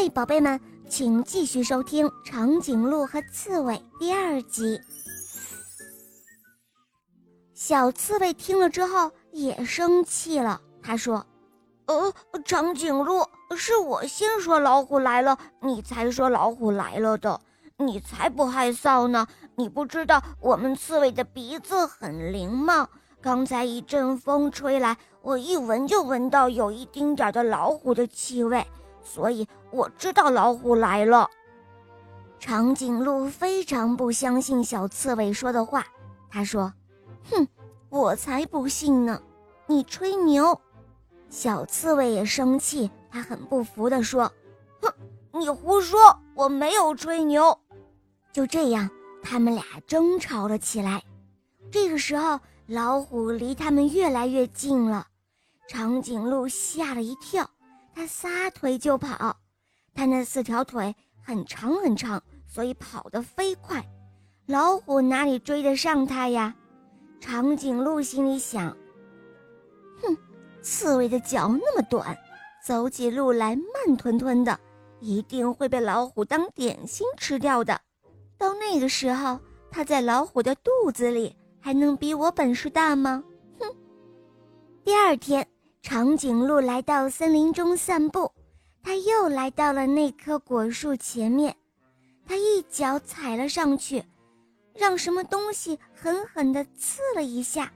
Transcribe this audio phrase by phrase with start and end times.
[0.00, 4.80] 嘿，宝贝们，请继续收听《长颈鹿和刺猬》第二集。
[7.52, 11.26] 小刺猬听了之后也生气了，他说
[11.86, 12.14] ：“呃，
[12.44, 13.26] 长颈鹿，
[13.56, 17.40] 是我先说老虎来了，你才说老虎来了的，
[17.78, 19.26] 你才不害臊呢！
[19.56, 22.88] 你不知道我们刺猬的鼻子很灵吗？
[23.20, 28.64] 刚才一阵风吹来，我一闻就闻到有一丁点的老虎的气味。”
[29.02, 31.28] 所以我知道老虎来了。
[32.38, 35.84] 长颈鹿非常不相信小刺猬说的话，
[36.30, 36.72] 他说
[37.30, 37.46] ：“哼，
[37.88, 39.20] 我才不信呢！
[39.66, 40.60] 你吹牛！”
[41.28, 44.32] 小刺猬也生气，他很不服地说
[44.80, 44.92] ：“哼，
[45.32, 45.98] 你胡说！
[46.34, 47.58] 我没有吹牛。”
[48.32, 48.88] 就这样，
[49.22, 51.02] 他们俩争吵了起来。
[51.72, 55.06] 这个时候，老虎离他们越来越近了，
[55.66, 57.50] 长颈鹿吓了一跳。
[57.98, 59.36] 他撒腿就跑，
[59.92, 63.84] 他那四条腿很长很长，所以跑得飞快。
[64.46, 66.54] 老虎哪里追得上他呀？
[67.18, 68.68] 长颈鹿心里想
[70.00, 70.16] ：“哼，
[70.62, 72.16] 刺猬的脚那么短，
[72.64, 74.56] 走起路来慢吞吞的，
[75.00, 77.80] 一定会被老虎当点心吃掉的。
[78.38, 79.40] 到那个时候，
[79.72, 83.24] 它在老虎的肚子里还能比我本事大吗？”
[83.58, 83.66] 哼。
[84.84, 85.44] 第二天。
[85.82, 88.30] 长颈鹿来到森林中散步，
[88.82, 91.56] 他又来到了那棵果树前面，
[92.26, 94.04] 他一脚踩了上去，
[94.74, 97.72] 让什么东西狠狠地刺了一下，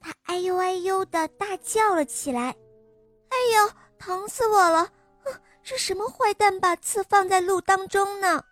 [0.00, 2.54] 他哎呦哎呦地大叫了起来
[3.28, 4.88] ：“哎呦，疼死我了！
[5.62, 8.42] 是什么坏蛋把刺放在路当中呢？”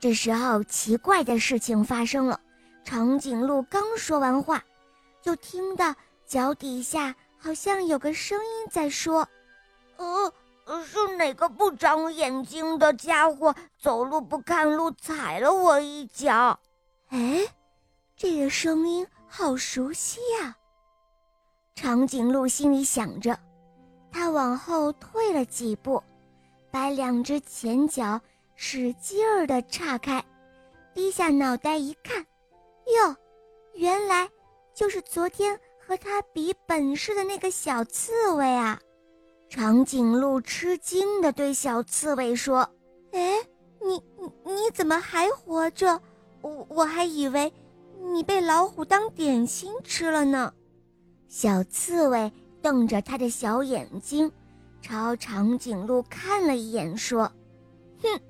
[0.00, 2.38] 这时候，奇怪的事情发生了，
[2.84, 4.62] 长颈鹿刚说完话，
[5.20, 5.94] 就听到
[6.26, 7.14] 脚底下。
[7.42, 9.26] 好像有个声音在说
[9.96, 16.60] ：“呃，是哪个不长眼睛的家伙走路不看路，踩了我一脚？”
[17.08, 17.46] 哎，
[18.14, 20.54] 这个声音好熟悉呀！
[21.74, 23.38] 长颈鹿心里想着，
[24.12, 26.02] 它往后退了几步，
[26.70, 28.20] 把两只前脚
[28.54, 30.22] 使劲儿地岔开，
[30.92, 32.24] 低下脑袋一看，
[32.98, 33.16] 哟，
[33.72, 34.28] 原来
[34.74, 35.58] 就是昨天。
[35.90, 38.78] 和他比本事的那个小刺猬啊，
[39.48, 42.60] 长颈鹿吃惊地对小刺猬说
[43.10, 43.40] ：“哎，
[43.82, 46.00] 你你你怎么还活着？
[46.42, 47.52] 我我还以为
[48.12, 50.54] 你被老虎当点心吃了呢。”
[51.26, 54.30] 小刺猬瞪着他的小眼睛，
[54.80, 57.32] 朝长颈鹿看了一眼，说
[58.00, 58.20] ：“哼，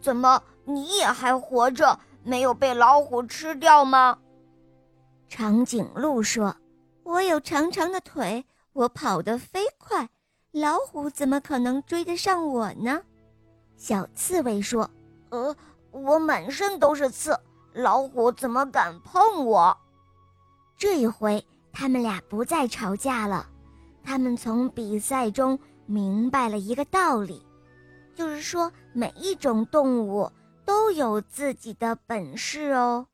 [0.00, 4.16] 怎么你也还活着，没有被老虎吃掉吗？”
[5.28, 6.54] 长颈鹿说。
[7.04, 10.08] 我有长长的腿，我跑得飞快，
[10.52, 13.02] 老虎怎么可能追得上我呢？
[13.76, 14.88] 小刺猬说
[15.30, 15.54] ：“呃，
[15.90, 17.38] 我满身都是刺，
[17.72, 19.76] 老虎怎么敢碰我？”
[20.78, 23.48] 这一回，他们俩不再吵架了。
[24.04, 27.44] 他们从比赛中明白了一个道理，
[28.14, 30.30] 就是说，每一种动物
[30.64, 33.06] 都有自己的本事哦。